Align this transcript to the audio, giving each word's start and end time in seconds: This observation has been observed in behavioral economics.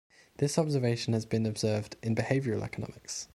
This 0.37 0.57
observation 0.57 1.13
has 1.13 1.27
been 1.27 1.45
observed 1.45 1.95
in 2.01 2.15
behavioral 2.15 2.63
economics. 2.63 3.27